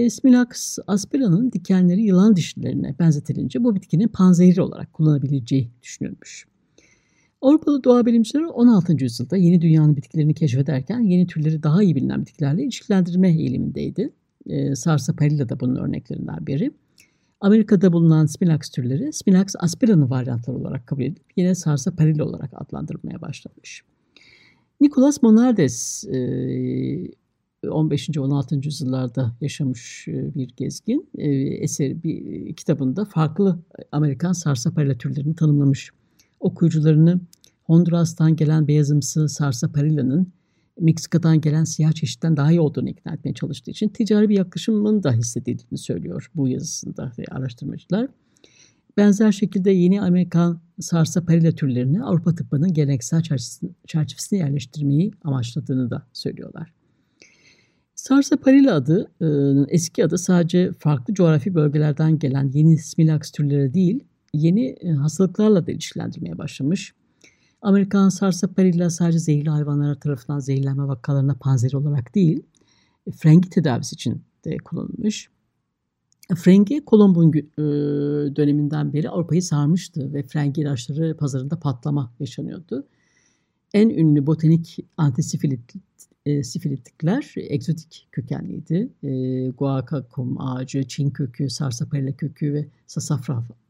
Smilax 0.10 0.78
aspira'nın 0.88 1.52
dikenleri 1.52 2.02
yılan 2.02 2.36
dişlilerine 2.36 2.96
benzetilince 3.00 3.64
bu 3.64 3.76
bitkinin 3.76 4.08
panzehiri 4.08 4.62
olarak 4.62 4.94
kullanabileceği 4.94 5.72
düşünülmüş. 5.84 6.48
Avrupalı 7.44 7.84
doğa 7.84 8.06
bilimcileri 8.06 8.48
16. 8.48 9.04
yüzyılda 9.04 9.38
yeni 9.38 9.62
dünyanın 9.62 9.96
bitkilerini 9.96 10.34
keşfederken 10.34 11.00
yeni 11.00 11.28
türleri 11.28 11.64
daha 11.64 11.84
iyi 11.84 11.96
bilinen 11.96 12.22
bitkilerle 12.22 12.64
ilişkilendirme 12.64 13.30
eğilimindeydi. 13.30 14.14
E, 14.50 14.76
Sarsaparilla 14.76 15.50
da 15.50 15.60
bunun 15.60 15.76
örneklerinden 15.76 16.48
biri. 16.48 16.72
Amerika'da 17.42 17.94
bulunan 17.94 18.26
Spinax 18.26 18.70
türleri 18.70 19.14
Spinax 19.14 19.56
aspira'nın 19.60 20.10
varyantları 20.10 20.58
olarak 20.58 20.88
kabul 20.88 21.02
edilip 21.02 21.26
yine 21.36 21.56
Sarsaparilla 21.56 22.26
olarak 22.26 22.52
adlandırılmaya 22.54 23.22
başlamış. 23.22 23.84
Nicolas 24.82 25.24
Monardes 25.24 26.06
15. 27.70 28.18
16. 28.18 28.56
yüzyıllarda 28.56 29.36
yaşamış 29.42 30.08
bir 30.08 30.50
gezgin. 30.58 31.10
Eser 31.62 32.04
bir 32.04 32.54
kitabında 32.56 33.06
farklı 33.06 33.60
Amerikan 33.92 34.34
sarsaparilla 34.34 34.98
türlerini 34.98 35.36
tanımlamış. 35.36 35.92
Okuyucularını 36.44 37.20
Honduras'tan 37.64 38.36
gelen 38.36 38.68
beyazımsı 38.68 39.30
sarsaparilla'nın 39.30 40.34
Meksika'dan 40.80 41.42
gelen 41.42 41.64
siyah 41.64 41.92
çeşitten 41.92 42.38
daha 42.38 42.52
iyi 42.52 42.62
olduğunu 42.62 42.90
ikna 42.90 43.14
etmeye 43.14 43.34
çalıştığı 43.34 43.72
için 43.72 43.90
ticari 43.90 44.30
bir 44.30 44.38
yaklaşımın 44.38 45.04
da 45.04 45.12
hissedildiğini 45.12 45.78
söylüyor 45.78 46.32
bu 46.36 46.48
yazısında 46.48 47.12
araştırmacılar. 47.32 48.08
Benzer 48.98 49.32
şekilde 49.32 49.72
yeni 49.72 50.02
Amerikan 50.02 50.62
sarsaparilla 50.80 51.52
türlerini 51.52 52.04
Avrupa 52.04 52.36
tıbbının 52.36 52.74
geleneksel 52.74 53.22
çerçevesine 53.88 54.40
yerleştirmeyi 54.40 55.12
amaçladığını 55.24 55.90
da 55.90 56.08
söylüyorlar. 56.14 56.74
Sarsaparilla 57.96 58.76
adı, 58.76 59.12
eski 59.70 60.06
adı 60.06 60.18
sadece 60.18 60.72
farklı 60.72 61.14
coğrafi 61.14 61.56
bölgelerden 61.56 62.20
gelen 62.20 62.52
yeni 62.54 62.78
Smilax 62.78 63.32
türleri 63.32 63.74
değil, 63.74 64.04
yeni 64.34 64.76
hastalıklarla 64.98 65.68
da 65.68 65.72
ilişkilendirmeye 65.72 66.38
başlamış. 66.38 66.94
Amerikan 67.62 68.10
sarsaparilla 68.10 68.90
sadece 68.90 69.20
zehirli 69.20 69.50
hayvanlar 69.50 69.96
tarafından 69.96 70.40
zehirlenme 70.40 70.88
vakalarına 70.88 71.36
panzeri 71.36 71.78
olarak 71.78 72.16
değil, 72.16 72.44
frengi 73.18 73.50
tedavisi 73.50 73.94
için 73.94 74.22
de 74.46 74.58
kullanılmış. 74.58 75.30
Frengi 76.36 76.86
Kolomb'un 76.86 77.34
döneminden 78.36 78.94
beri 78.94 79.10
Avrupa'yı 79.10 79.44
sarmıştı 79.44 80.14
ve 80.14 80.24
frengi 80.24 80.62
ilaçları 80.62 81.18
pazarında 81.18 81.60
patlama 81.60 82.14
yaşanıyordu. 82.20 82.88
En 83.74 83.90
ünlü 83.90 84.28
botanik 84.28 84.78
antisifilitlikler 84.98 87.34
egzotik 87.38 88.08
kökenliydi. 88.12 88.90
E, 89.04 89.50
guacakum 89.50 90.42
ağacı, 90.42 90.84
çin 90.84 91.10
kökü, 91.10 91.50
sarsaparilla 91.50 92.12
kökü 92.12 92.54
ve 92.54 92.68
sasafra 92.88 93.34
e, 93.34 93.63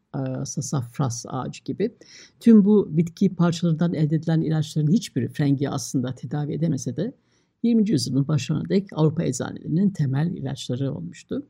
sasafras 0.46 1.26
ağacı 1.28 1.64
gibi. 1.64 1.96
Tüm 2.40 2.66
bu 2.66 2.88
bitki 2.92 3.36
parçalarından 3.36 3.94
elde 3.94 4.16
edilen 4.16 4.42
ilaçların 4.42 4.92
hiçbiri 4.92 5.28
frengi 5.28 5.70
aslında 5.70 6.16
tedavi 6.16 6.54
edemese 6.54 6.98
de 6.98 7.14
20. 7.64 7.90
yüzyılın 7.90 8.28
başlarına 8.28 8.70
dek 8.70 8.88
Avrupa 8.94 9.24
eczanelerinin 9.24 9.90
temel 9.90 10.32
ilaçları 10.32 10.94
olmuştu. 10.94 11.48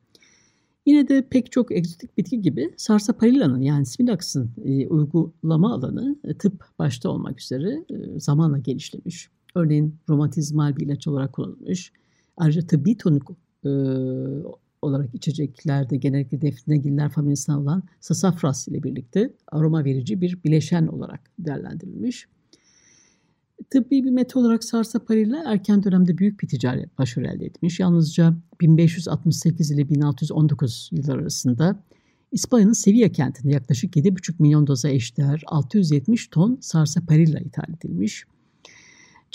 Yine 0.86 1.08
de 1.08 1.28
pek 1.30 1.52
çok 1.52 1.72
egzotik 1.72 2.18
bitki 2.18 2.42
gibi 2.42 2.74
sarsaparilla'nın 2.78 3.62
yani 3.62 3.86
Smilax'ın 3.86 4.52
e, 4.66 4.88
uygulama 4.88 5.74
alanı 5.74 6.16
e, 6.24 6.34
tıp 6.34 6.66
başta 6.80 7.10
olmak 7.10 7.42
üzere 7.42 7.86
e, 7.90 8.20
zamanla 8.20 8.58
genişlemiş. 8.58 9.30
Örneğin 9.56 9.96
romatizmal 10.10 10.76
bir 10.78 10.86
ilaç 10.86 11.08
olarak 11.08 11.34
kullanılmış. 11.34 11.92
Ayrıca 12.38 12.62
tıbbi 12.62 12.98
tonik 12.98 13.24
e, 13.66 13.70
olarak 14.84 15.16
içeceklerde 15.16 15.98
genellikle 15.98 16.42
defnegiller 16.42 17.10
familyasına 17.10 17.60
olan 17.60 17.84
sasafras 18.00 18.68
ile 18.68 18.84
birlikte 18.84 19.34
aroma 19.48 19.86
verici 19.86 20.22
bir 20.22 20.44
bileşen 20.44 20.88
olarak 20.88 21.22
değerlendirilmiş. 21.40 22.28
Tıbbi 23.70 24.04
bir 24.04 24.12
metot 24.12 24.36
olarak 24.36 24.64
sarsaparilla 24.64 25.44
erken 25.46 25.84
dönemde 25.84 26.18
büyük 26.18 26.42
bir 26.42 26.48
ticari 26.48 26.86
başarı 26.98 27.28
elde 27.28 27.46
etmiş. 27.46 27.80
Yalnızca 27.80 28.34
1568 28.62 29.72
ile 29.72 29.90
1619 29.90 30.90
yıllar 30.94 31.18
arasında 31.18 31.84
İspanya'nın 32.32 32.74
Sevilla 32.74 33.10
kentinde 33.10 33.54
yaklaşık 33.54 33.96
7,5 33.96 34.34
milyon 34.40 34.68
doza 34.68 34.90
eşdeğer 34.90 35.44
670 35.48 36.28
ton 36.28 36.58
sarsaparilla 36.62 37.40
ithal 37.40 37.74
edilmiş. 37.78 38.26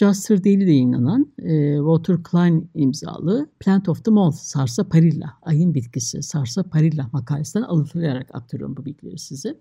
Juster 0.01 0.45
Daily'de 0.45 0.71
yayınlanan 0.71 1.33
e, 1.39 1.77
Walter 1.77 2.23
Klein 2.23 2.71
imzalı 2.75 3.49
Plant 3.61 3.89
of 3.89 4.05
the 4.05 4.11
Month 4.11 4.37
Sarsaparilla, 4.37 5.33
ayın 5.43 5.75
bitkisi 5.75 6.23
Sarsaparilla 6.23 7.11
makalesinden 7.13 7.65
alıntılayarak 7.65 8.35
aktarıyorum 8.35 8.77
bu 8.77 8.85
bilgileri 8.85 9.19
size. 9.19 9.59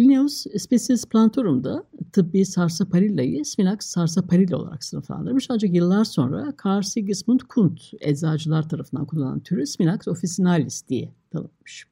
Linnaeus 0.00 0.46
Species 0.58 1.04
Plantorum'da 1.06 1.84
tıbbi 2.12 2.44
sarsaparilla'yı 2.44 3.44
Smilax 3.44 3.78
sarsaparilla 3.80 4.56
olarak 4.56 4.84
sınıflandırmış. 4.84 5.46
Ancak 5.50 5.74
yıllar 5.74 6.04
sonra 6.04 6.52
Carl 6.64 6.82
Sigismund 6.82 7.40
Kunt 7.40 7.80
eczacılar 8.00 8.68
tarafından 8.68 9.06
kullanılan 9.06 9.40
türü 9.40 9.66
Smilax 9.66 10.08
officinalis 10.08 10.88
diye 10.88 11.12
tanımlamış. 11.30 11.86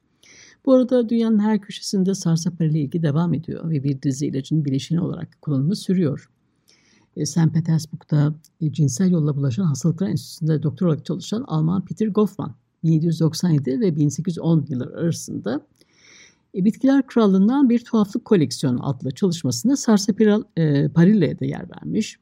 Bu 0.67 0.73
arada 0.73 1.09
dünyanın 1.09 1.39
her 1.39 1.61
köşesinde 1.61 2.15
sarsaparilla 2.15 2.79
ilgi 2.79 3.03
devam 3.03 3.35
ediyor 3.35 3.71
ve 3.71 3.85
bir 3.85 4.03
dizi 4.03 4.27
ilacın 4.27 4.65
bileşeni 4.65 5.01
olarak 5.01 5.43
kullanımı 5.43 5.77
sürüyor. 5.77 6.29
E, 7.17 7.27
St. 7.27 7.53
Petersburg'da 7.55 8.35
e, 8.61 8.73
cinsel 8.73 9.11
yolla 9.11 9.37
bulaşan 9.37 9.65
hastalıklar 9.65 10.09
enstitüsünde 10.09 10.63
doktor 10.63 10.87
olarak 10.87 11.05
çalışan 11.05 11.45
Alman 11.47 11.85
Peter 11.85 12.07
Goffman 12.07 12.55
1797 12.85 13.81
ve 13.81 13.97
1810 13.97 14.67
yılları 14.69 14.97
arasında 14.97 15.67
e, 16.55 16.65
Bitkiler 16.65 17.07
Krallığından 17.07 17.69
bir 17.69 17.85
tuhaflık 17.85 18.25
koleksiyonu 18.25 18.89
adlı 18.89 19.11
çalışmasında 19.11 19.77
Sarsaparilla'ya 19.77 21.41
da 21.41 21.45
yer 21.45 21.71
vermiş. 21.71 22.19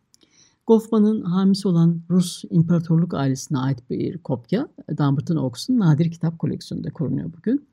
Goffman'ın 0.67 1.23
hamisi 1.23 1.69
olan 1.69 2.01
Rus 2.11 2.45
İmparatorluk 2.51 3.15
ailesine 3.15 3.59
ait 3.59 3.91
bir 3.91 4.19
kopya 4.19 4.69
Dumbarton 4.99 5.37
Oaks'un 5.37 5.79
nadir 5.79 6.11
kitap 6.11 6.39
koleksiyonunda 6.39 6.91
korunuyor 6.91 7.33
bugün. 7.37 7.67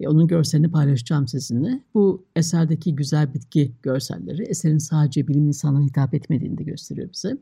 E, 0.00 0.08
onun 0.08 0.26
görselini 0.26 0.70
paylaşacağım 0.70 1.28
sizinle. 1.28 1.80
Bu 1.94 2.24
eserdeki 2.36 2.94
güzel 2.94 3.34
bitki 3.34 3.72
görselleri 3.82 4.42
eserin 4.42 4.78
sadece 4.78 5.28
bilim 5.28 5.46
insanına 5.46 5.84
hitap 5.84 6.14
etmediğini 6.14 6.58
de 6.58 6.64
gösteriyor 6.64 7.08
bize. 7.12 7.36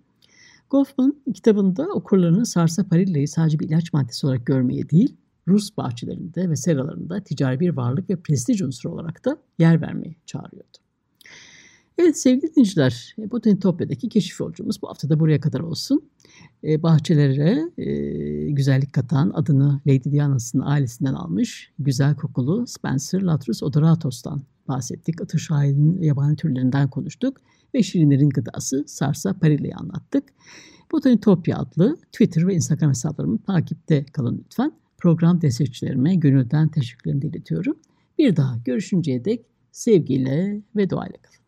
Goffman 0.71 1.17
kitabında 1.35 1.89
okurlarını 1.89 2.47
sarsaparilla'yı 2.47 3.29
sadece 3.29 3.59
bir 3.59 3.69
ilaç 3.69 3.93
maddesi 3.93 4.27
olarak 4.27 4.47
görmeye 4.47 4.91
değil, 4.91 5.17
Rus 5.49 5.77
bahçelerinde 5.77 6.51
ve 6.51 6.57
seralarında 6.57 7.21
ticari 7.21 7.61
bir 7.61 7.71
varlık 7.71 8.11
ve 8.11 8.17
prestij 8.17 8.63
unsuru 8.63 8.93
olarak 8.93 9.25
da 9.25 9.39
yer 9.59 9.81
vermeye 9.81 10.15
çağırıyordu. 10.27 10.79
Evet 11.99 12.19
sevgili 12.19 12.51
dinleyiciler, 12.51 13.15
e, 13.19 13.31
Botanitopya'daki 13.31 14.09
keşif 14.09 14.41
yolculuğumuz 14.41 14.83
bu 14.83 14.89
hafta 14.89 15.09
da 15.09 15.21
buraya 15.21 15.41
kadar 15.41 15.61
olsun. 15.61 16.11
E, 16.65 16.83
bahçelere 16.83 17.71
e, 17.79 18.51
güzellik 18.51 18.93
katan 18.93 19.31
adını 19.35 19.81
Lady 19.87 20.13
Diana'sının 20.13 20.63
ailesinden 20.63 21.15
almış 21.15 21.73
güzel 21.79 22.17
kokulu 22.17 22.67
Spencer 22.67 23.23
Latrus 23.23 23.63
odoratos'tan 23.63 24.43
bahsettik. 24.69 25.23
Atı 25.23 25.39
şahinin 25.39 26.03
yabani 26.03 26.37
türlerinden 26.37 26.91
konuştuk 26.91 27.41
ve 27.75 27.83
şirinlerin 27.83 28.31
gıdası 28.31 28.85
Sarsa 28.87 29.39
Parilla'yı 29.39 29.77
anlattık. 29.77 30.25
Botanitopya 30.93 31.59
adlı 31.59 31.97
Twitter 32.13 32.47
ve 32.47 32.55
Instagram 32.55 32.91
hesaplarımı 32.91 33.39
takipte 33.39 34.05
kalın 34.05 34.45
lütfen. 34.45 34.73
Program 34.99 35.41
destekçilerime 35.41 36.15
gönülden 36.15 36.69
teşekkürlerimi 36.69 37.27
iletiyorum. 37.27 37.79
Bir 38.19 38.37
daha 38.37 38.57
görüşünceye 38.65 39.25
dek 39.25 39.45
sevgiyle 39.73 40.63
ve 40.77 40.91
duayla 40.91 41.17
kalın. 41.23 41.39